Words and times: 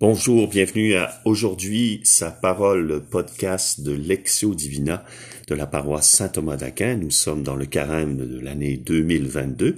Bonjour, 0.00 0.48
bienvenue 0.48 0.94
à 0.96 1.20
aujourd'hui 1.24 2.00
sa 2.02 2.32
parole 2.32 2.84
le 2.84 3.00
podcast 3.00 3.80
de 3.80 3.92
Lexio 3.92 4.52
Divina 4.52 5.04
de 5.46 5.54
la 5.54 5.68
paroisse 5.68 6.10
Saint 6.10 6.28
Thomas 6.28 6.56
d'Aquin. 6.56 6.96
Nous 6.96 7.12
sommes 7.12 7.44
dans 7.44 7.54
le 7.54 7.64
carême 7.64 8.16
de 8.16 8.40
l'année 8.40 8.76
2022 8.76 9.76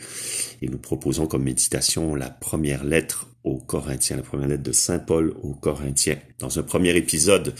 et 0.62 0.68
nous 0.68 0.78
proposons 0.78 1.26
comme 1.26 1.42
méditation 1.42 2.14
la 2.14 2.30
première 2.30 2.82
lettre 2.82 3.28
aux 3.46 3.58
Corinthiens, 3.58 4.16
la 4.16 4.22
première 4.22 4.48
lettre 4.48 4.64
de 4.64 4.72
Saint 4.72 4.98
Paul 4.98 5.32
aux 5.42 5.54
Corinthiens. 5.54 6.18
Dans 6.40 6.58
un 6.58 6.64
premier 6.64 6.96
épisode, 6.96 7.54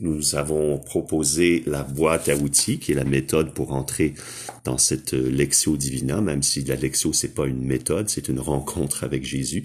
nous 0.00 0.34
avons 0.34 0.78
proposé 0.78 1.62
la 1.64 1.84
boîte 1.84 2.28
à 2.28 2.36
outils, 2.36 2.80
qui 2.80 2.90
est 2.92 2.96
la 2.96 3.04
méthode 3.04 3.54
pour 3.54 3.72
entrer 3.72 4.14
dans 4.64 4.78
cette 4.78 5.12
Lexio 5.12 5.76
Divina, 5.76 6.20
même 6.20 6.42
si 6.42 6.64
la 6.64 6.74
Lexio 6.74 7.12
c'est 7.12 7.34
pas 7.34 7.46
une 7.46 7.64
méthode, 7.64 8.08
c'est 8.08 8.28
une 8.28 8.40
rencontre 8.40 9.04
avec 9.04 9.24
Jésus. 9.24 9.62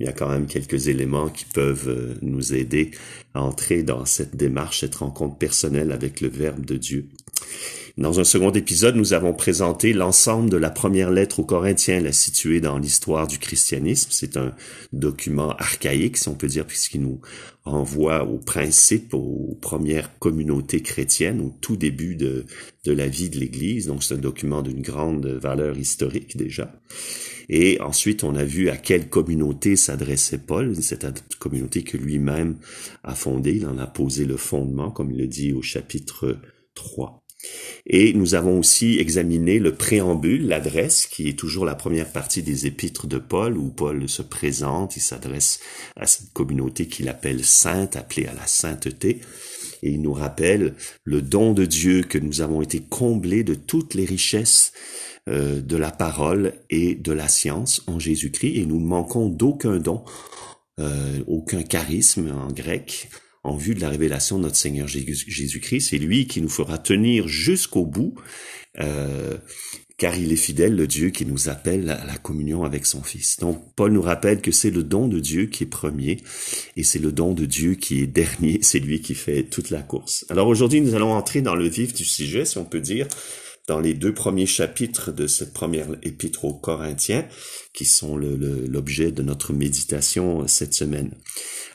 Il 0.00 0.06
y 0.06 0.08
a 0.08 0.12
quand 0.12 0.28
même 0.28 0.46
quelques 0.46 0.88
éléments 0.88 1.28
qui 1.28 1.44
peuvent 1.44 1.88
euh, 1.88 2.14
nous 2.22 2.54
aider 2.54 2.90
à 3.34 3.42
entrer 3.42 3.84
dans 3.84 4.04
cette 4.04 4.34
démarche, 4.34 4.80
cette 4.80 4.96
rencontre 4.96 5.36
personnelle 5.36 5.92
avec 5.92 6.20
le 6.20 6.28
Verbe 6.28 6.64
de 6.64 6.76
Dieu. 6.76 7.08
Dans 7.98 8.20
un 8.20 8.24
second 8.24 8.52
épisode, 8.52 8.96
nous 8.96 9.12
avons 9.12 9.34
présenté 9.34 9.92
l'ensemble 9.92 10.48
de 10.48 10.56
la 10.56 10.70
première 10.70 11.10
lettre 11.10 11.40
aux 11.40 11.44
Corinthiens, 11.44 12.00
la 12.00 12.12
située 12.12 12.60
dans 12.60 12.78
l'histoire 12.78 13.26
du 13.26 13.38
christianisme. 13.38 14.08
C'est 14.10 14.38
un 14.38 14.54
document 14.94 15.50
archaïque, 15.50 16.16
si 16.16 16.28
on 16.28 16.34
peut 16.34 16.46
dire, 16.46 16.66
puisqu'il 16.66 17.02
nous 17.02 17.20
renvoie 17.64 18.24
aux 18.24 18.38
principes, 18.38 19.12
aux 19.12 19.58
premières 19.60 20.18
communautés 20.18 20.80
chrétiennes, 20.80 21.42
au 21.42 21.54
tout 21.60 21.76
début 21.76 22.16
de, 22.16 22.46
la 22.86 23.08
vie 23.08 23.28
de 23.28 23.38
l'Église. 23.38 23.88
Donc 23.88 24.02
c'est 24.02 24.14
un 24.14 24.18
document 24.18 24.62
d'une 24.62 24.80
grande 24.80 25.26
valeur 25.26 25.76
historique 25.76 26.38
déjà. 26.38 26.72
Et 27.50 27.78
ensuite, 27.82 28.24
on 28.24 28.34
a 28.36 28.44
vu 28.44 28.70
à 28.70 28.78
quelle 28.78 29.10
communauté 29.10 29.76
s'adressait 29.76 30.38
Paul, 30.38 30.74
cette 30.76 31.36
communauté 31.38 31.82
que 31.82 31.98
lui-même 31.98 32.56
a 33.04 33.14
fondée. 33.14 33.52
Il 33.56 33.66
en 33.66 33.76
a 33.76 33.86
posé 33.86 34.24
le 34.24 34.38
fondement, 34.38 34.90
comme 34.90 35.10
il 35.10 35.18
le 35.18 35.26
dit 35.26 35.52
au 35.52 35.60
chapitre 35.60 36.38
3. 36.74 37.21
Et 37.86 38.12
nous 38.12 38.34
avons 38.34 38.58
aussi 38.58 38.98
examiné 38.98 39.58
le 39.58 39.74
préambule, 39.74 40.46
l'adresse, 40.46 41.06
qui 41.06 41.28
est 41.28 41.38
toujours 41.38 41.64
la 41.64 41.74
première 41.74 42.10
partie 42.10 42.42
des 42.42 42.66
épîtres 42.66 43.06
de 43.06 43.18
Paul, 43.18 43.58
où 43.58 43.70
Paul 43.70 44.08
se 44.08 44.22
présente, 44.22 44.96
il 44.96 45.00
s'adresse 45.00 45.60
à 45.96 46.06
cette 46.06 46.32
communauté 46.32 46.86
qu'il 46.86 47.08
appelle 47.08 47.44
sainte, 47.44 47.96
appelée 47.96 48.26
à 48.26 48.34
la 48.34 48.46
sainteté, 48.46 49.20
et 49.82 49.90
il 49.90 50.02
nous 50.02 50.12
rappelle 50.12 50.74
le 51.04 51.22
don 51.22 51.52
de 51.52 51.64
Dieu 51.64 52.02
que 52.02 52.18
nous 52.18 52.40
avons 52.40 52.62
été 52.62 52.80
comblés 52.80 53.42
de 53.42 53.54
toutes 53.54 53.94
les 53.94 54.04
richesses 54.04 54.72
euh, 55.28 55.60
de 55.60 55.76
la 55.76 55.90
parole 55.90 56.52
et 56.70 56.94
de 56.94 57.12
la 57.12 57.28
science 57.28 57.82
en 57.88 57.98
Jésus-Christ, 57.98 58.58
et 58.58 58.66
nous 58.66 58.80
ne 58.80 58.86
manquons 58.86 59.28
d'aucun 59.28 59.78
don, 59.78 60.04
euh, 60.78 61.22
aucun 61.26 61.62
charisme 61.62 62.32
en 62.32 62.52
grec, 62.52 63.10
en 63.44 63.56
vue 63.56 63.74
de 63.74 63.80
la 63.80 63.88
révélation 63.88 64.38
de 64.38 64.44
notre 64.44 64.56
Seigneur 64.56 64.88
Jésus-Christ. 64.88 65.90
C'est 65.90 65.98
lui 65.98 66.26
qui 66.26 66.40
nous 66.40 66.48
fera 66.48 66.78
tenir 66.78 67.26
jusqu'au 67.28 67.84
bout, 67.84 68.14
euh, 68.78 69.36
car 69.98 70.16
il 70.16 70.32
est 70.32 70.36
fidèle, 70.36 70.74
le 70.74 70.86
Dieu 70.86 71.10
qui 71.10 71.26
nous 71.26 71.48
appelle 71.48 71.90
à 71.90 72.04
la 72.04 72.16
communion 72.16 72.64
avec 72.64 72.86
son 72.86 73.02
Fils. 73.02 73.38
Donc 73.38 73.62
Paul 73.74 73.92
nous 73.92 74.02
rappelle 74.02 74.40
que 74.40 74.52
c'est 74.52 74.70
le 74.70 74.82
don 74.82 75.08
de 75.08 75.20
Dieu 75.20 75.46
qui 75.46 75.64
est 75.64 75.66
premier, 75.66 76.18
et 76.76 76.84
c'est 76.84 76.98
le 76.98 77.12
don 77.12 77.32
de 77.32 77.44
Dieu 77.44 77.74
qui 77.74 78.00
est 78.00 78.06
dernier, 78.06 78.58
c'est 78.62 78.80
lui 78.80 79.00
qui 79.00 79.14
fait 79.14 79.44
toute 79.44 79.70
la 79.70 79.82
course. 79.82 80.24
Alors 80.28 80.48
aujourd'hui, 80.48 80.80
nous 80.80 80.94
allons 80.94 81.12
entrer 81.12 81.42
dans 81.42 81.54
le 81.54 81.68
vif 81.68 81.94
du 81.94 82.04
sujet, 82.04 82.44
si 82.44 82.58
on 82.58 82.64
peut 82.64 82.80
dire, 82.80 83.08
dans 83.68 83.78
les 83.78 83.94
deux 83.94 84.12
premiers 84.12 84.46
chapitres 84.46 85.12
de 85.12 85.26
cette 85.26 85.52
première 85.52 85.88
épître 86.02 86.44
aux 86.44 86.54
Corinthiens, 86.54 87.26
qui 87.72 87.84
sont 87.84 88.16
l'objet 88.16 89.12
de 89.12 89.22
notre 89.22 89.52
méditation 89.52 90.46
cette 90.48 90.74
semaine. 90.74 91.12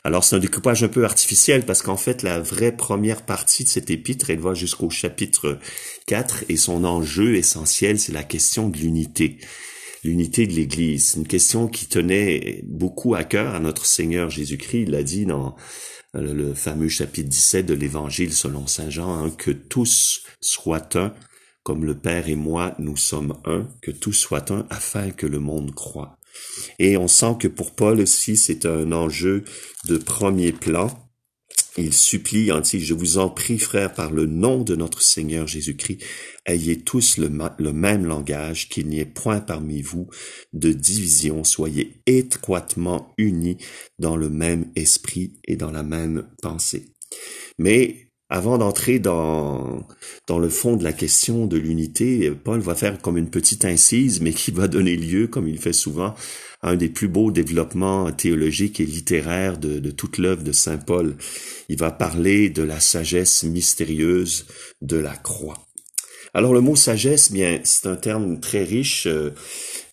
Alors 0.04 0.22
c'est 0.22 0.36
un 0.36 0.40
découpage 0.40 0.82
un 0.84 0.88
peu 0.88 1.04
artificiel 1.04 1.64
parce 1.64 1.82
qu'en 1.82 1.96
fait 1.96 2.22
la 2.22 2.40
vraie 2.40 2.76
première 2.76 3.24
partie 3.24 3.64
de 3.64 3.68
cet 3.68 3.90
épître, 3.90 4.30
elle 4.30 4.40
va 4.40 4.54
jusqu'au 4.54 4.90
chapitre 4.90 5.58
4 6.06 6.44
et 6.48 6.56
son 6.56 6.84
enjeu 6.84 7.36
essentiel, 7.36 7.98
c'est 7.98 8.12
la 8.12 8.24
question 8.24 8.68
de 8.68 8.78
l'unité. 8.78 9.38
L'unité 10.04 10.46
de 10.46 10.52
l'Église, 10.52 11.14
une 11.16 11.26
question 11.26 11.66
qui 11.66 11.86
tenait 11.86 12.62
beaucoup 12.64 13.16
à 13.16 13.24
cœur 13.24 13.54
à 13.54 13.60
notre 13.60 13.84
Seigneur 13.84 14.30
Jésus-Christ. 14.30 14.82
Il 14.82 14.90
l'a 14.92 15.02
dit 15.02 15.26
dans 15.26 15.56
le 16.14 16.54
fameux 16.54 16.88
chapitre 16.88 17.28
17 17.28 17.66
de 17.66 17.74
l'Évangile 17.74 18.32
selon 18.32 18.68
Saint 18.68 18.90
Jean, 18.90 19.12
hein, 19.12 19.30
que 19.30 19.50
tous 19.50 20.22
soient 20.40 20.88
un, 20.94 21.12
comme 21.68 21.84
le 21.84 21.98
Père 21.98 22.30
et 22.30 22.34
moi 22.34 22.74
nous 22.78 22.96
sommes 22.96 23.36
un, 23.44 23.68
que 23.82 23.90
tous 23.90 24.14
soient 24.14 24.50
un, 24.50 24.66
afin 24.70 25.10
que 25.10 25.26
le 25.26 25.38
monde 25.38 25.74
croit. 25.74 26.18
Et 26.78 26.96
on 26.96 27.08
sent 27.08 27.36
que 27.38 27.46
pour 27.46 27.74
Paul 27.74 28.00
aussi, 28.00 28.38
c'est 28.38 28.64
un 28.64 28.90
enjeu 28.90 29.44
de 29.86 29.98
premier 29.98 30.52
plan. 30.52 30.88
Il 31.76 31.92
supplie, 31.92 32.50
en 32.52 32.60
dit, 32.60 32.80
je 32.80 32.94
vous 32.94 33.18
en 33.18 33.28
prie, 33.28 33.58
frère, 33.58 33.92
par 33.92 34.12
le 34.12 34.24
nom 34.24 34.62
de 34.62 34.76
notre 34.76 35.02
Seigneur 35.02 35.46
Jésus-Christ, 35.46 36.02
ayez 36.46 36.80
tous 36.80 37.18
le, 37.18 37.30
le 37.58 37.72
même 37.74 38.06
langage, 38.06 38.70
qu'il 38.70 38.88
n'y 38.88 39.00
ait 39.00 39.04
point 39.04 39.40
parmi 39.40 39.82
vous 39.82 40.08
de 40.54 40.72
division, 40.72 41.44
soyez 41.44 42.00
étroitement 42.06 43.12
unis 43.18 43.58
dans 43.98 44.16
le 44.16 44.30
même 44.30 44.72
esprit 44.74 45.34
et 45.44 45.56
dans 45.56 45.70
la 45.70 45.82
même 45.82 46.30
pensée. 46.40 46.94
Mais 47.58 48.07
avant 48.30 48.58
d'entrer 48.58 48.98
dans, 48.98 49.86
dans 50.26 50.38
le 50.38 50.48
fond 50.48 50.76
de 50.76 50.84
la 50.84 50.92
question 50.92 51.46
de 51.46 51.56
l'unité, 51.56 52.30
Paul 52.30 52.60
va 52.60 52.74
faire 52.74 53.00
comme 53.00 53.16
une 53.16 53.30
petite 53.30 53.64
incise, 53.64 54.20
mais 54.20 54.32
qui 54.32 54.50
va 54.50 54.68
donner 54.68 54.96
lieu, 54.96 55.28
comme 55.28 55.48
il 55.48 55.58
fait 55.58 55.72
souvent, 55.72 56.14
à 56.60 56.70
un 56.70 56.76
des 56.76 56.88
plus 56.88 57.08
beaux 57.08 57.30
développements 57.30 58.12
théologiques 58.12 58.80
et 58.80 58.86
littéraires 58.86 59.58
de, 59.58 59.78
de 59.78 59.90
toute 59.90 60.18
l'œuvre 60.18 60.42
de 60.42 60.52
Saint 60.52 60.76
Paul. 60.76 61.16
Il 61.68 61.78
va 61.78 61.90
parler 61.90 62.50
de 62.50 62.62
la 62.62 62.80
sagesse 62.80 63.44
mystérieuse 63.44 64.46
de 64.82 64.98
la 64.98 65.16
croix. 65.16 65.64
Alors 66.34 66.52
le 66.52 66.60
mot 66.60 66.76
sagesse, 66.76 67.32
bien, 67.32 67.60
c'est 67.64 67.86
un 67.86 67.96
terme 67.96 68.40
très 68.40 68.62
riche. 68.62 69.06
Euh, 69.06 69.30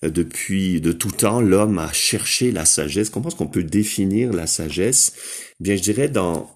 depuis 0.04 0.82
de 0.82 0.92
tout 0.92 1.12
temps, 1.12 1.42
l'homme 1.42 1.80
a 1.80 1.92
cherché 1.94 2.52
la 2.52 2.66
sagesse. 2.66 3.10
Comment 3.10 3.30
est-ce 3.30 3.36
qu'on 3.36 3.48
peut 3.48 3.64
définir 3.64 4.34
la 4.34 4.46
sagesse? 4.46 5.14
Bien, 5.60 5.76
je 5.76 5.82
dirais 5.82 6.10
dans 6.10 6.55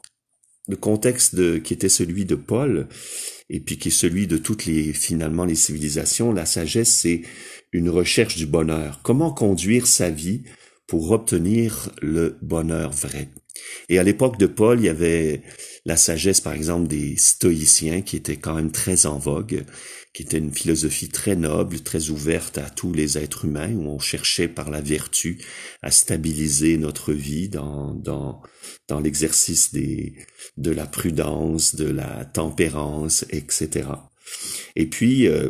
le 0.70 0.76
contexte 0.76 1.62
qui 1.64 1.74
était 1.74 1.90
celui 1.90 2.26
de 2.26 2.36
Paul, 2.36 2.88
et 3.50 3.60
puis 3.60 3.78
qui 3.78 3.88
est 3.88 3.92
celui 3.92 4.28
de 4.28 4.38
toutes 4.38 4.66
les, 4.66 4.94
finalement, 4.94 5.44
les 5.44 5.56
civilisations, 5.56 6.32
la 6.32 6.46
sagesse, 6.46 6.94
c'est 6.94 7.24
une 7.74 7.90
recherche 7.90 8.36
du 8.36 8.46
bonheur. 8.46 9.02
Comment 9.04 9.34
conduire 9.34 9.88
sa 9.88 10.12
vie 10.12 10.44
pour 10.88 11.12
obtenir 11.12 11.92
le 12.02 12.38
bonheur 12.44 12.92
vrai? 12.92 13.30
Et 13.90 14.00
à 14.00 14.04
l'époque 14.04 14.38
de 14.38 14.46
Paul, 14.46 14.80
il 14.80 14.86
y 14.86 14.90
avait 14.90 15.42
la 15.86 15.98
sagesse, 15.98 16.42
par 16.42 16.54
exemple, 16.54 16.88
des 16.88 17.16
stoïciens 17.18 18.02
qui 18.02 18.16
était 18.16 18.38
quand 18.38 18.54
même 18.54 18.72
très 18.72 19.06
en 19.06 19.18
vogue, 19.18 19.64
qui 20.14 20.24
était 20.24 20.38
une 20.38 20.54
philosophie 20.54 21.10
très 21.10 21.36
noble, 21.36 21.80
très 21.82 22.10
ouverte 22.10 22.58
à 22.58 22.70
tous 22.70 22.94
les 22.94 23.18
êtres 23.18 23.46
humains, 23.46 23.74
où 23.74 23.90
on 23.90 24.00
cherchait 24.00 24.48
par 24.48 24.70
la 24.70 24.82
vertu 24.82 25.40
à 25.82 25.92
stabiliser 25.92 26.78
notre 26.78 27.14
vie 27.14 27.50
dans, 27.50 27.94
dans, 27.94 28.42
dans 28.88 29.00
l'exercice 29.00 29.72
des, 29.72 30.14
de 30.58 30.72
la 30.72 30.86
prudence, 30.86 31.76
de 31.76 31.90
la 31.90 32.26
tempérance, 32.26 33.26
etc. 33.30 33.88
Et 34.76 34.88
puis, 34.88 35.28
euh, 35.28 35.50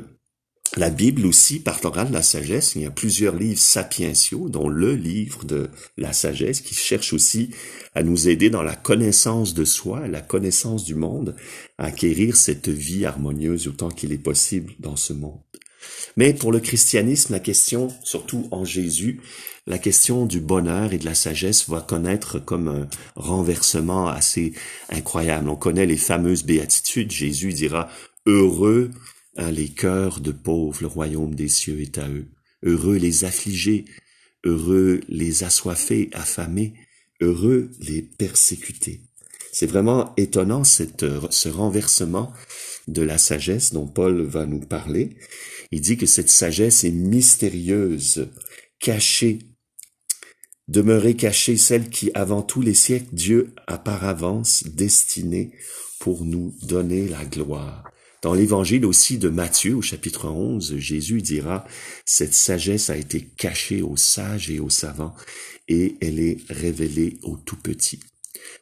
la 0.78 0.90
Bible 0.90 1.26
aussi 1.26 1.60
parlera 1.60 2.06
de 2.06 2.14
la 2.14 2.22
sagesse. 2.22 2.76
Il 2.76 2.84
y 2.84 2.86
a 2.86 2.92
plusieurs 2.92 3.36
livres 3.36 3.60
sapientiaux, 3.60 4.50
dont 4.50 4.70
le 4.70 4.94
livre 4.96 5.44
de 5.44 5.70
la 5.98 6.14
sagesse, 6.14 6.62
qui 6.62 6.76
cherche 6.76 7.12
aussi 7.14 7.50
à 7.96 8.04
nous 8.04 8.30
aider 8.30 8.50
dans 8.50 8.62
la 8.62 8.76
connaissance 8.76 9.54
de 9.54 9.66
soi, 9.66 10.08
la 10.08 10.22
connaissance 10.22 10.84
du 10.84 10.96
monde, 10.96 11.36
à 11.78 11.86
acquérir 11.86 12.36
cette 12.36 12.70
vie 12.70 13.06
harmonieuse 13.06 13.68
autant 13.68 13.90
qu'il 13.90 14.12
est 14.12 14.18
possible 14.20 14.74
dans 14.80 14.96
ce 14.96 15.14
monde. 15.14 15.40
Mais 16.18 16.34
pour 16.34 16.52
le 16.52 16.60
christianisme, 16.60 17.34
la 17.34 17.40
question, 17.40 17.88
surtout 18.04 18.48
en 18.52 18.66
Jésus, 18.66 19.22
la 19.66 19.78
question 19.78 20.26
du 20.26 20.40
bonheur 20.40 20.94
et 20.94 20.98
de 20.98 21.06
la 21.06 21.16
sagesse 21.16 21.70
va 21.70 21.82
connaître 21.82 22.40
comme 22.40 22.68
un 22.68 22.88
renversement 23.16 24.08
assez 24.08 24.54
incroyable. 24.90 25.50
On 25.50 25.56
connaît 25.56 25.86
les 25.86 25.98
fameuses 25.98 26.44
béatitudes. 26.44 27.12
Jésus 27.12 27.54
dira, 27.54 27.90
heureux 28.26 28.92
les 29.52 29.70
cœurs 29.70 30.20
de 30.20 30.32
pauvres, 30.32 30.82
le 30.82 30.88
royaume 30.88 31.34
des 31.34 31.48
cieux 31.48 31.82
est 31.82 31.98
à 31.98 32.10
eux. 32.10 32.28
Heureux 32.64 32.98
les 32.98 33.24
affligés, 33.24 33.86
heureux 34.46 35.02
les 35.08 35.44
assoiffés, 35.44 36.10
affamés, 36.14 36.74
heureux 37.22 37.72
les 37.80 38.02
persécutés. 38.02 39.02
C'est 39.52 39.66
vraiment 39.66 40.14
étonnant 40.18 40.64
cette, 40.64 41.06
ce 41.32 41.50
renversement 41.50 42.34
de 42.88 43.02
la 43.02 43.18
sagesse 43.18 43.74
dont 43.74 43.88
Paul 43.88 44.22
va 44.22 44.46
nous 44.46 44.60
parler. 44.60 45.16
Il 45.72 45.82
dit 45.82 45.98
que 45.98 46.06
cette 46.06 46.30
sagesse 46.30 46.84
est 46.84 46.92
mystérieuse, 46.92 48.30
cachée, 48.80 49.40
demeurée 50.68 51.16
cachée, 51.16 51.58
celle 51.58 51.90
qui, 51.90 52.12
avant 52.14 52.42
tous 52.42 52.62
les 52.62 52.76
siècles, 52.76 53.14
Dieu 53.14 53.54
a 53.68 53.78
par 53.78 54.04
avance 54.04 54.64
destinée 54.66 55.52
pour 56.00 56.26
nous 56.26 56.54
donner 56.62 57.08
la 57.08 57.26
gloire 57.26 57.84
Dans 58.22 58.34
l'évangile 58.34 58.86
aussi 58.86 59.18
de 59.18 59.30
Matthieu 59.30 59.76
au 59.76 59.82
chapitre 59.82 60.28
11, 60.28 60.78
Jésus 60.78 61.22
dira, 61.22 61.66
cette 62.06 62.34
sagesse 62.34 62.90
a 62.90 62.98
été 62.98 63.22
cachée 63.22 63.82
aux 63.82 63.96
sages 63.96 64.50
et 64.52 64.60
aux 64.60 64.70
savants 64.70 65.16
et 65.70 65.96
elle 66.02 66.20
est 66.20 66.38
révélée 66.50 67.18
aux 67.24 67.38
tout 67.38 67.56
petits. 67.56 68.00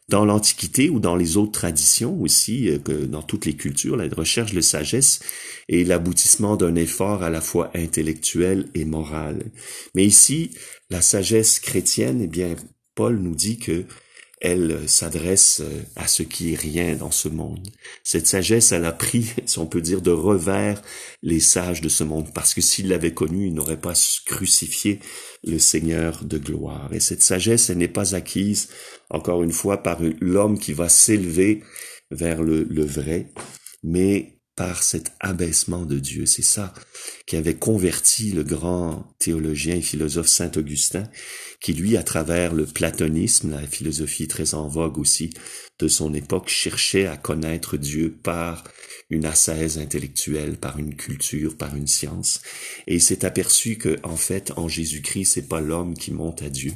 Dans 0.10 0.26
l'Antiquité 0.26 0.90
ou 0.90 1.00
dans 1.00 1.16
les 1.16 1.38
autres 1.38 1.52
traditions 1.52 2.22
aussi, 2.22 2.70
euh, 2.70 3.08
dans 3.08 3.24
toutes 3.24 3.46
les 3.46 3.56
cultures, 3.56 3.98
la 3.98 4.08
recherche 4.08 4.54
de 4.54 4.62
sagesse 4.62 5.20
est 5.70 5.84
l'aboutissement 5.84 6.56
d'un 6.56 6.76
effort 6.76 7.24
à 7.24 7.30
la 7.30 7.42
fois 7.42 7.72
intellectuel 7.74 8.70
et 8.74 8.86
moral. 8.86 9.52
Mais 9.96 10.06
ici, 10.06 10.52
la 10.90 11.02
sagesse 11.02 11.60
chrétienne, 11.60 12.22
eh 12.22 12.28
bien, 12.28 12.56
Paul 12.96 13.18
nous 13.18 13.36
dit 13.36 13.58
que 13.58 13.86
elle 14.40 14.88
s'adresse 14.88 15.62
euh, 15.62 15.82
à 15.96 16.08
ce 16.08 16.24
qui 16.24 16.54
est 16.54 16.58
rien 16.58 16.96
dans 16.96 17.12
ce 17.12 17.28
monde. 17.28 17.68
Cette 18.04 18.28
sagesse, 18.28 18.72
elle 18.72 18.86
a 18.86 18.92
pris, 18.92 19.32
si 19.46 19.60
on 19.60 19.66
peut 19.66 19.82
dire, 19.82 20.02
de 20.02 20.12
revers 20.12 20.82
les 21.24 21.40
sages 21.40 21.82
de 21.82 21.90
ce 21.90 22.04
monde, 22.04 22.32
parce 22.34 22.54
que 22.54 22.62
s'il 22.62 22.90
l'avait 22.90 23.14
connu, 23.14 23.48
il 23.48 23.54
n'aurait 23.54 23.82
pas 23.82 23.94
crucifié 24.26 25.00
le 25.44 25.58
Seigneur 25.58 26.24
de 26.24 26.38
gloire. 26.38 26.90
Et 26.94 27.00
cette 27.00 27.24
sagesse, 27.24 27.70
elle 27.70 27.78
n'est 27.78 27.88
pas 27.88 28.16
acquise, 28.16 28.70
encore 29.10 29.44
une 29.44 29.52
fois, 29.52 29.82
par 29.82 30.00
l'homme 30.22 30.60
qui 30.60 30.74
va 30.74 30.90
s'élever 30.90 31.64
vers 32.12 32.44
le, 32.44 32.64
le 32.64 32.86
vrai, 32.86 33.32
mais 33.84 34.38
par 34.58 34.82
cet 34.84 35.12
abaissement 35.20 35.86
de 35.86 36.00
Dieu. 36.00 36.26
C'est 36.26 36.42
ça 36.42 36.74
qui 37.28 37.38
avait 37.38 37.56
converti 37.56 38.32
le 38.32 38.44
grand 38.44 39.08
théologien 39.20 39.76
et 39.76 39.82
philosophe 39.82 40.28
Saint 40.28 40.52
Augustin, 40.58 41.04
qui 41.60 41.74
lui, 41.74 41.98
à 41.98 42.04
travers 42.04 42.54
le 42.54 42.66
platonisme, 42.66 43.52
la 43.52 43.66
philosophie 43.66 44.28
très 44.28 44.54
en 44.54 44.68
vogue 44.68 44.98
aussi 44.98 45.32
de 45.80 45.88
son 45.88 46.14
époque, 46.14 46.50
cherchait 46.50 47.08
à 47.08 47.18
connaître 47.18 47.78
Dieu 47.78 48.16
par 48.24 48.64
une 49.10 49.26
assaise 49.26 49.78
intellectuelle, 49.78 50.58
par 50.58 50.78
une 50.80 50.96
culture, 50.96 51.56
par 51.58 51.76
une 51.76 51.88
science. 51.88 52.42
Et 52.88 52.96
il 52.96 53.02
s'est 53.02 53.26
aperçu 53.26 53.78
que, 53.78 53.98
en 54.04 54.18
fait, 54.18 54.52
en 54.58 54.68
Jésus-Christ, 54.68 55.34
c'est 55.34 55.48
pas 55.48 55.62
l'homme 55.62 55.96
qui 55.96 56.12
monte 56.12 56.42
à 56.42 56.50
Dieu, 56.50 56.74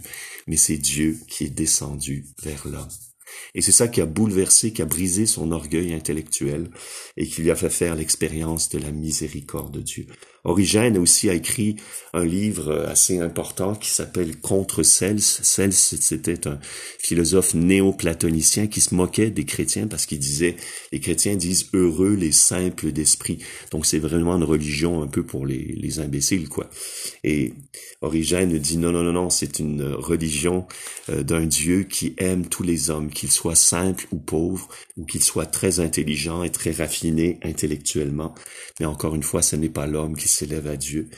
mais 0.47 0.57
c'est 0.57 0.77
Dieu 0.77 1.19
qui 1.27 1.45
est 1.45 1.49
descendu 1.49 2.25
vers 2.43 2.67
l'homme. 2.67 2.89
Et 3.53 3.61
c'est 3.61 3.71
ça 3.71 3.87
qui 3.87 4.01
a 4.01 4.05
bouleversé, 4.05 4.73
qui 4.73 4.81
a 4.81 4.85
brisé 4.85 5.25
son 5.25 5.51
orgueil 5.51 5.93
intellectuel 5.93 6.69
et 7.17 7.27
qui 7.27 7.41
lui 7.41 7.51
a 7.51 7.55
fait 7.55 7.69
faire 7.69 7.95
l'expérience 7.95 8.69
de 8.69 8.79
la 8.79 8.91
miséricorde 8.91 9.73
de 9.73 9.81
Dieu. 9.81 10.07
Origène 10.43 10.97
aussi 10.97 11.29
a 11.29 11.33
écrit 11.33 11.75
un 12.13 12.25
livre 12.25 12.85
assez 12.87 13.19
important 13.19 13.75
qui 13.75 13.89
s'appelle 13.89 14.39
Contre 14.39 14.83
Cels. 14.83 15.21
Cels, 15.21 15.73
c'était 15.73 16.47
un 16.47 16.59
philosophe 16.99 17.53
néo-platonicien 17.53 18.67
qui 18.67 18.81
se 18.81 18.95
moquait 18.95 19.29
des 19.29 19.45
chrétiens 19.45 19.87
parce 19.87 20.05
qu'il 20.05 20.19
disait, 20.19 20.55
les 20.91 20.99
chrétiens 20.99 21.35
disent 21.35 21.67
heureux 21.73 22.15
les 22.15 22.31
simples 22.31 22.91
d'esprit. 22.91 23.39
Donc 23.71 23.85
c'est 23.85 23.99
vraiment 23.99 24.35
une 24.35 24.43
religion 24.43 25.01
un 25.01 25.07
peu 25.07 25.23
pour 25.23 25.45
les, 25.45 25.75
les 25.77 25.99
imbéciles, 25.99 26.49
quoi. 26.49 26.69
Et 27.23 27.53
Origène 28.01 28.57
dit 28.57 28.77
non, 28.77 28.91
non, 28.91 29.03
non, 29.03 29.13
non, 29.13 29.29
c'est 29.29 29.59
une 29.59 29.83
religion 29.93 30.65
euh, 31.09 31.23
d'un 31.23 31.45
Dieu 31.45 31.83
qui 31.83 32.15
aime 32.17 32.47
tous 32.47 32.63
les 32.63 32.89
hommes, 32.89 33.11
qu'ils 33.11 33.31
soient 33.31 33.55
simples 33.55 34.07
ou 34.11 34.17
pauvres, 34.17 34.67
ou 34.97 35.05
qu'ils 35.05 35.23
soient 35.23 35.45
très 35.45 35.79
intelligents 35.79 36.43
et 36.43 36.51
très 36.51 36.71
raffinés 36.71 37.39
intellectuellement. 37.43 38.33
Mais 38.79 38.85
encore 38.85 39.15
une 39.15 39.23
fois, 39.23 39.41
ce 39.41 39.55
n'est 39.55 39.69
pas 39.69 39.85
l'homme 39.85 40.15
qui 40.15 40.27
s'élève 40.31 40.67
à 40.67 40.77
Dieu, 40.77 41.09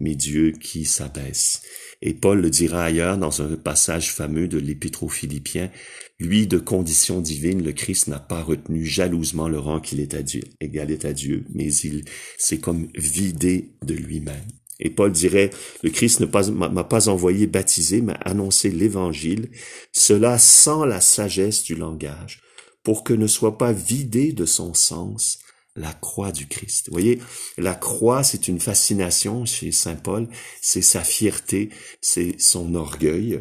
mais 0.00 0.14
Dieu 0.14 0.52
qui 0.52 0.84
s'abaisse. 0.84 1.62
Et 2.00 2.14
Paul 2.14 2.40
le 2.40 2.50
dira 2.50 2.84
ailleurs 2.84 3.18
dans 3.18 3.42
un 3.42 3.56
passage 3.56 4.12
fameux 4.12 4.48
de 4.48 4.58
l'Épître 4.58 5.04
aux 5.04 5.08
Philippiens, 5.08 5.70
lui, 6.18 6.46
de 6.46 6.58
condition 6.58 7.20
divine, 7.20 7.64
le 7.64 7.72
Christ 7.72 8.06
n'a 8.06 8.20
pas 8.20 8.42
retenu 8.42 8.84
jalousement 8.84 9.48
le 9.48 9.58
rang 9.58 9.80
qu'il 9.80 9.98
est 9.98 10.14
à 10.14 10.22
Dieu, 10.22 10.42
égal 10.60 10.90
est 10.90 11.04
à 11.04 11.12
Dieu, 11.12 11.44
mais 11.52 11.72
il 11.74 12.04
s'est 12.38 12.60
comme 12.60 12.88
vidé 12.94 13.72
de 13.84 13.94
lui-même. 13.94 14.46
Et 14.78 14.90
Paul 14.90 15.12
dirait, 15.12 15.50
le 15.82 15.90
Christ 15.90 16.20
ne 16.20 16.26
m'a 16.26 16.84
pas 16.84 17.08
envoyé 17.08 17.46
baptiser, 17.46 18.02
mais 18.02 18.14
annoncé 18.20 18.70
l'évangile, 18.70 19.50
cela 19.92 20.38
sans 20.38 20.84
la 20.84 21.00
sagesse 21.00 21.62
du 21.64 21.74
langage, 21.74 22.40
pour 22.82 23.04
que 23.04 23.14
ne 23.14 23.26
soit 23.26 23.58
pas 23.58 23.72
vidé 23.72 24.32
de 24.32 24.44
son 24.44 24.74
sens 24.74 25.38
la 25.76 25.92
croix 25.92 26.32
du 26.32 26.46
Christ. 26.46 26.88
Vous 26.88 26.92
voyez, 26.92 27.18
la 27.56 27.74
croix, 27.74 28.22
c'est 28.22 28.48
une 28.48 28.60
fascination 28.60 29.44
chez 29.44 29.72
Saint 29.72 29.96
Paul, 29.96 30.28
c'est 30.60 30.82
sa 30.82 31.02
fierté, 31.02 31.70
c'est 32.00 32.40
son 32.40 32.74
orgueil, 32.74 33.40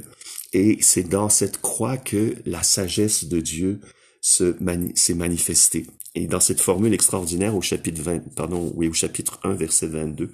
et 0.54 0.78
c'est 0.82 1.04
dans 1.04 1.30
cette 1.30 1.60
croix 1.60 1.98
que 1.98 2.36
la 2.46 2.64
sagesse 2.64 3.26
de 3.26 3.40
Dieu 3.40 3.82
s'est 4.22 5.14
manifestée. 5.16 5.88
Et 6.14 6.28
dans 6.28 6.42
cette 6.42 6.60
formule 6.60 6.94
extraordinaire 6.94 7.56
au 7.56 7.62
chapitre 7.62 8.02
20, 8.02 8.36
pardon, 8.36 8.72
oui, 8.76 8.88
au 8.88 8.94
chapitre 8.94 9.40
1, 9.44 9.54
verset 9.54 9.88
22, 9.88 10.32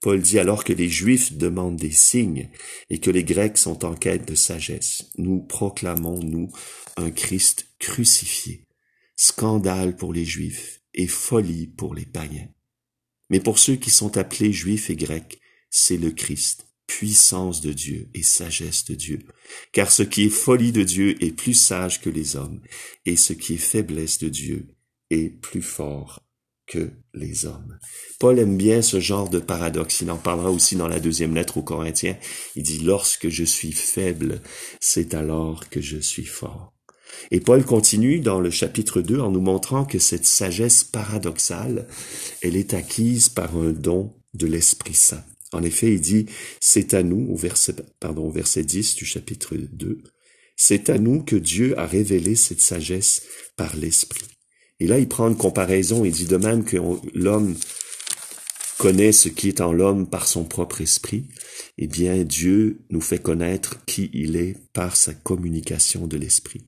Paul 0.00 0.20
dit 0.20 0.38
alors 0.38 0.64
que 0.64 0.72
les 0.72 0.88
Juifs 0.88 1.34
demandent 1.34 1.76
des 1.76 1.92
signes 1.92 2.50
et 2.88 2.98
que 2.98 3.10
les 3.10 3.22
Grecs 3.22 3.58
sont 3.58 3.84
en 3.84 3.94
quête 3.94 4.26
de 4.26 4.34
sagesse. 4.34 5.10
Nous 5.18 5.40
proclamons, 5.40 6.20
nous, 6.20 6.50
un 6.96 7.10
Christ 7.10 7.66
crucifié. 7.78 8.66
Scandale 9.14 9.94
pour 9.94 10.12
les 10.12 10.24
Juifs 10.24 10.79
folie 11.06 11.66
pour 11.66 11.94
les 11.94 12.06
païens. 12.06 12.48
Mais 13.30 13.40
pour 13.40 13.58
ceux 13.58 13.76
qui 13.76 13.90
sont 13.90 14.16
appelés 14.16 14.52
Juifs 14.52 14.90
et 14.90 14.96
Grecs, 14.96 15.40
c'est 15.70 15.96
le 15.96 16.10
Christ, 16.10 16.66
puissance 16.86 17.60
de 17.60 17.72
Dieu 17.72 18.10
et 18.14 18.22
sagesse 18.22 18.84
de 18.84 18.94
Dieu. 18.94 19.20
Car 19.72 19.90
ce 19.92 20.02
qui 20.02 20.24
est 20.24 20.30
folie 20.30 20.72
de 20.72 20.82
Dieu 20.82 21.22
est 21.24 21.32
plus 21.32 21.54
sage 21.54 22.00
que 22.00 22.10
les 22.10 22.36
hommes, 22.36 22.60
et 23.06 23.16
ce 23.16 23.32
qui 23.32 23.54
est 23.54 23.58
faiblesse 23.58 24.18
de 24.18 24.28
Dieu 24.28 24.74
est 25.10 25.30
plus 25.30 25.62
fort 25.62 26.20
que 26.66 26.90
les 27.14 27.46
hommes. 27.46 27.78
Paul 28.20 28.38
aime 28.38 28.56
bien 28.56 28.80
ce 28.80 29.00
genre 29.00 29.28
de 29.28 29.40
paradoxe. 29.40 30.02
Il 30.02 30.10
en 30.10 30.16
parlera 30.16 30.50
aussi 30.50 30.76
dans 30.76 30.86
la 30.86 31.00
deuxième 31.00 31.34
lettre 31.34 31.56
aux 31.56 31.62
Corinthiens. 31.62 32.16
Il 32.54 32.62
dit, 32.62 32.78
lorsque 32.78 33.28
je 33.28 33.42
suis 33.42 33.72
faible, 33.72 34.40
c'est 34.80 35.14
alors 35.14 35.68
que 35.68 35.80
je 35.80 35.98
suis 35.98 36.24
fort. 36.24 36.72
Et 37.30 37.40
Paul 37.40 37.64
continue 37.64 38.20
dans 38.20 38.40
le 38.40 38.50
chapitre 38.50 39.00
2 39.00 39.20
en 39.20 39.30
nous 39.30 39.40
montrant 39.40 39.84
que 39.84 39.98
cette 39.98 40.26
sagesse 40.26 40.84
paradoxale, 40.84 41.86
elle 42.42 42.56
est 42.56 42.74
acquise 42.74 43.28
par 43.28 43.56
un 43.56 43.72
don 43.72 44.14
de 44.34 44.46
l'Esprit 44.46 44.94
Saint. 44.94 45.24
En 45.52 45.62
effet, 45.62 45.92
il 45.94 46.00
dit, 46.00 46.26
c'est 46.60 46.94
à 46.94 47.02
nous, 47.02 47.28
au 47.30 47.36
verset, 47.36 47.74
pardon, 47.98 48.26
au 48.26 48.30
verset 48.30 48.62
10 48.62 48.94
du 48.94 49.04
chapitre 49.04 49.56
2, 49.56 49.98
c'est 50.56 50.90
à 50.90 50.98
nous 50.98 51.22
que 51.22 51.36
Dieu 51.36 51.78
a 51.78 51.86
révélé 51.86 52.34
cette 52.34 52.60
sagesse 52.60 53.22
par 53.56 53.76
l'Esprit. 53.76 54.26
Et 54.78 54.86
là, 54.86 54.98
il 54.98 55.08
prend 55.08 55.28
une 55.28 55.36
comparaison 55.36 56.04
et 56.04 56.10
dit 56.10 56.26
de 56.26 56.36
même 56.36 56.64
que 56.64 56.76
l'homme 57.14 57.54
connaît 58.80 59.12
ce 59.12 59.28
qui 59.28 59.48
est 59.48 59.60
en 59.60 59.74
l'homme 59.74 60.08
par 60.08 60.26
son 60.26 60.44
propre 60.44 60.80
esprit, 60.80 61.28
eh 61.76 61.86
bien 61.86 62.24
Dieu 62.24 62.80
nous 62.88 63.02
fait 63.02 63.18
connaître 63.18 63.84
qui 63.84 64.08
il 64.14 64.36
est 64.36 64.56
par 64.72 64.96
sa 64.96 65.12
communication 65.12 66.06
de 66.06 66.16
l'esprit. 66.16 66.66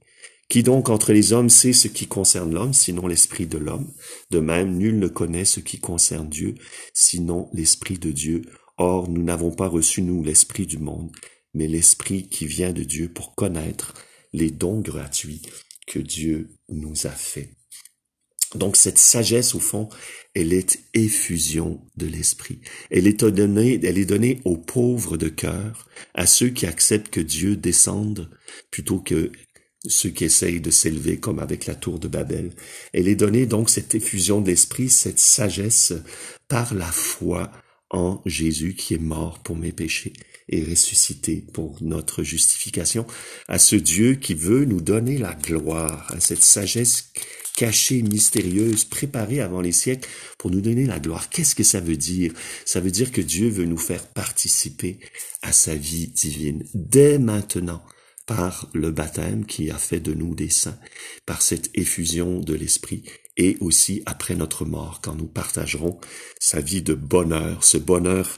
Qui 0.49 0.63
donc 0.63 0.91
entre 0.91 1.13
les 1.13 1.33
hommes 1.33 1.49
sait 1.49 1.73
ce 1.73 1.89
qui 1.89 2.07
concerne 2.07 2.53
l'homme, 2.53 2.75
sinon 2.75 3.07
l'esprit 3.07 3.47
de 3.47 3.59
l'homme 3.59 3.93
De 4.31 4.39
même, 4.39 4.77
nul 4.77 4.99
ne 4.99 5.09
connaît 5.09 5.45
ce 5.45 5.61
qui 5.61 5.79
concerne 5.79 6.29
Dieu, 6.29 6.55
sinon 6.93 7.49
l'esprit 7.55 7.99
de 7.99 8.11
Dieu. 8.11 8.43
Or, 8.77 9.09
nous 9.09 9.23
n'avons 9.23 9.51
pas 9.51 9.69
reçu, 9.69 10.03
nous, 10.03 10.23
l'esprit 10.23 10.67
du 10.67 10.79
monde, 10.79 11.11
mais 11.55 11.69
l'esprit 11.69 12.29
qui 12.29 12.47
vient 12.47 12.73
de 12.73 12.83
Dieu 12.83 13.09
pour 13.09 13.35
connaître 13.35 13.95
les 14.33 14.51
dons 14.51 14.81
gratuits 14.81 15.43
que 15.87 15.99
Dieu 15.99 16.51
nous 16.69 17.07
a 17.07 17.11
faits. 17.11 17.51
Donc 18.55 18.77
cette 18.77 18.99
sagesse, 18.99 19.55
au 19.55 19.61
fond, 19.61 19.89
elle 20.35 20.53
est 20.53 20.81
effusion 20.95 21.81
de 21.97 22.07
l'esprit. 22.07 22.61
Elle 22.91 23.07
est 23.07 23.25
donnée, 23.25 23.81
elle 23.83 23.99
est 23.99 24.05
donnée 24.05 24.41
aux 24.45 24.59
pauvres 24.59 25.17
de 25.17 25.29
cœur, 25.29 25.89
à 26.15 26.27
ceux 26.27 26.51
qui 26.51 26.67
acceptent 26.67 27.09
que 27.09 27.21
Dieu 27.21 27.57
descende 27.57 28.31
plutôt 28.71 28.99
que 28.99 29.33
ceux 29.87 30.11
qui 30.11 30.25
essayent 30.25 30.61
de 30.61 30.71
s'élever 30.71 31.19
comme 31.19 31.39
avec 31.39 31.67
la 31.67 31.75
tour 31.75 31.99
de 31.99 32.09
Babel. 32.09 32.53
Elle 32.93 33.09
est 33.09 33.17
donnée 33.17 33.47
donc 33.47 33.71
cette 33.71 33.95
effusion 33.95 34.41
de 34.41 34.49
l'esprit, 34.49 34.89
cette 34.89 35.19
sagesse 35.19 35.93
par 36.49 36.75
la 36.75 36.91
foi 36.91 37.51
en 37.91 38.23
Jésus 38.25 38.75
qui 38.75 38.95
est 38.95 39.03
mort 39.03 39.41
pour 39.41 39.57
mes 39.57 39.73
péchés 39.73 40.13
et 40.49 40.65
ressuscité 40.65 41.45
pour 41.53 41.77
notre 41.81 42.23
justification, 42.23 43.07
à 43.49 43.59
ce 43.59 43.77
Dieu 43.77 44.15
qui 44.15 44.35
veut 44.35 44.65
nous 44.65 44.81
donner 44.81 45.19
la 45.19 45.35
gloire, 45.35 46.07
à 46.11 46.21
cette 46.21 46.43
sagesse 46.43 47.13
cachée, 47.57 48.03
mystérieuse, 48.03 48.85
préparée 48.85 49.41
avant 49.41 49.61
les 49.61 49.73
siècles 49.73 50.09
pour 50.39 50.51
nous 50.51 50.61
donner 50.61 50.87
la 50.87 50.99
gloire. 50.99 51.29
Qu'est-ce 51.29 51.55
que 51.55 51.63
ça 51.63 51.81
veut 51.81 51.97
dire? 51.97 52.33
Ça 52.65 52.81
veut 52.81 52.91
dire 52.91 53.13
que 53.13 53.21
Dieu 53.21 53.49
veut 53.49 53.67
nous 53.67 53.79
faire 53.79 54.07
participer 54.07 54.99
à 55.43 55.53
sa 55.53 55.75
vie 55.75 56.09
divine 56.09 56.65
dès 56.75 57.19
maintenant 57.19 57.83
par 58.27 58.69
le 58.73 58.91
baptême 58.91 59.47
qui 59.47 59.71
a 59.71 59.79
fait 59.79 60.01
de 60.01 60.15
nous 60.15 60.35
des 60.35 60.51
saints, 60.51 60.79
par 61.27 61.43
cette 61.43 61.71
effusion 61.75 62.41
de 62.41 62.55
l'Esprit, 62.55 63.05
et 63.37 63.57
aussi 63.61 64.03
après 64.07 64.35
notre 64.35 64.65
mort, 64.65 65.01
quand 65.03 65.15
nous 65.15 65.27
partagerons 65.27 66.01
sa 66.39 66.61
vie 66.61 66.83
de 66.83 66.95
bonheur, 66.95 67.65
ce 67.65 67.79
bonheur 67.79 68.37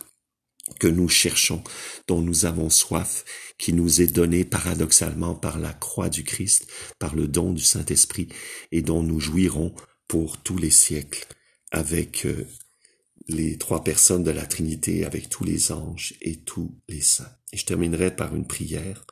que 0.81 0.87
nous 0.87 1.09
cherchons, 1.09 1.63
dont 2.09 2.23
nous 2.23 2.47
avons 2.47 2.71
soif, 2.71 3.25
qui 3.59 3.73
nous 3.73 4.01
est 4.01 4.13
donné 4.13 4.45
paradoxalement 4.45 5.35
par 5.35 5.59
la 5.59 5.73
croix 5.73 6.09
du 6.09 6.25
Christ, 6.25 6.67
par 6.99 7.15
le 7.15 7.29
don 7.29 7.53
du 7.53 7.63
Saint-Esprit, 7.63 8.29
et 8.73 8.83
dont 8.83 9.03
nous 9.03 9.21
jouirons 9.21 9.75
pour 10.09 10.39
tous 10.39 10.59
les 10.59 10.71
siècles. 10.71 11.27
avec 11.71 12.25
euh, 12.25 12.47
les 13.27 13.59
trois 13.59 13.83
personnes 13.83 14.23
de 14.23 14.31
la 14.31 14.47
Trinité, 14.47 15.05
avec 15.05 15.29
tous 15.29 15.45
les 15.45 15.73
anges 15.73 16.15
et 16.21 16.37
tous 16.37 16.79
les 16.89 17.01
saints. 17.01 17.37
Et 17.53 17.57
je 17.57 17.65
terminerai 17.65 18.15
par 18.15 18.35
une 18.35 18.47
prière. 18.47 19.05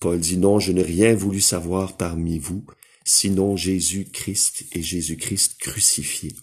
Paul 0.00 0.18
dit 0.18 0.38
non, 0.38 0.58
je 0.58 0.72
n'ai 0.72 0.82
rien 0.82 1.14
voulu 1.14 1.40
savoir 1.40 1.96
parmi 1.96 2.38
vous, 2.38 2.64
sinon 3.04 3.56
Jésus-Christ 3.56 4.64
et 4.72 4.82
Jésus-Christ 4.82 5.58
crucifié. 5.58 6.34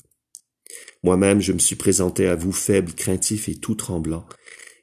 Moi-même, 1.04 1.42
je 1.42 1.54
me 1.54 1.60
suis 1.60 1.76
présenté 1.76 2.28
à 2.28 2.36
vous 2.36 2.52
faible, 2.52 2.94
craintif 2.94 3.50
et 3.50 3.56
tout 3.56 3.76
tremblant, 3.76 4.28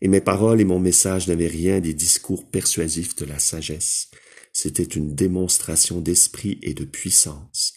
et 0.00 0.09
mes 0.09 0.21
paroles 0.21 0.61
et 0.61 0.64
mon 0.64 0.81
message 0.81 1.29
n'avaient 1.29 1.47
rien 1.47 1.81
des 1.81 1.95
discours 1.95 2.49
persuasifs 2.50 3.17
de 3.17 3.25
la 3.25 3.38
sagesse. 3.38 4.11
C'était 4.53 4.83
une 4.83 5.14
démonstration 5.14 6.00
d'esprit 6.00 6.59
et 6.62 6.75
de 6.75 6.85
puissance, 6.85 7.75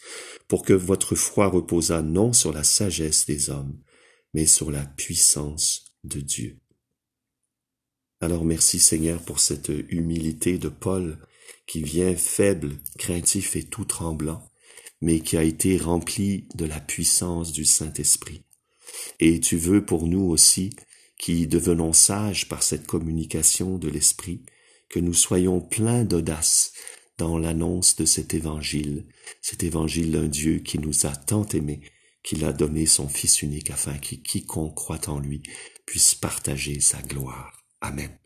pour 0.47 0.63
que 0.63 0.73
votre 0.73 1.15
foi 1.15 1.47
reposât 1.47 2.03
non 2.03 2.33
sur 2.33 2.53
la 2.53 2.63
sagesse 2.63 3.25
des 3.25 3.49
hommes, 3.49 3.79
mais 4.33 4.45
sur 4.45 4.71
la 4.71 4.85
puissance 4.85 5.85
de 6.03 6.21
Dieu. 6.21 6.59
Alors 8.19 8.45
merci 8.45 8.79
Seigneur 8.79 9.21
pour 9.21 9.39
cette 9.39 9.71
humilité 9.89 10.57
de 10.57 10.69
Paul 10.69 11.19
qui 11.67 11.83
vient 11.83 12.15
faible, 12.15 12.77
craintif 12.97 13.55
et 13.55 13.63
tout 13.63 13.85
tremblant, 13.85 14.41
mais 15.01 15.19
qui 15.19 15.37
a 15.37 15.43
été 15.43 15.77
rempli 15.77 16.47
de 16.55 16.65
la 16.65 16.79
puissance 16.79 17.51
du 17.51 17.63
Saint-Esprit. 17.63 18.43
Et 19.19 19.39
tu 19.39 19.57
veux 19.57 19.85
pour 19.85 20.07
nous 20.07 20.23
aussi, 20.23 20.71
qui 21.19 21.45
devenons 21.45 21.93
sages 21.93 22.47
par 22.47 22.63
cette 22.63 22.87
communication 22.87 23.77
de 23.77 23.89
l'Esprit, 23.89 24.43
que 24.89 24.99
nous 24.99 25.13
soyons 25.13 25.61
pleins 25.61 26.03
d'audace 26.03 26.73
dans 27.17 27.37
l'annonce 27.37 27.95
de 27.95 28.05
cet 28.05 28.33
évangile, 28.33 29.05
cet 29.41 29.63
évangile 29.63 30.11
d'un 30.11 30.27
Dieu 30.27 30.59
qui 30.59 30.79
nous 30.79 31.05
a 31.05 31.15
tant 31.15 31.45
aimés, 31.49 31.81
qu'il 32.23 32.45
a 32.45 32.53
donné 32.53 32.85
son 32.85 33.07
Fils 33.07 33.41
unique 33.41 33.71
afin 33.71 33.97
que 33.97 34.15
quiconque 34.15 34.75
croit 34.75 35.09
en 35.09 35.19
lui 35.19 35.43
puisse 35.85 36.15
partager 36.15 36.79
sa 36.79 37.01
gloire. 37.01 37.56
Amen. 37.81 38.19